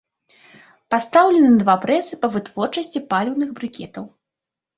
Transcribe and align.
Пастаўлены 0.93 1.51
два 1.63 1.75
прэсы 1.83 2.13
па 2.25 2.31
вытворчасці 2.37 3.03
паліўных 3.13 3.49
брыкетаў. 3.61 4.09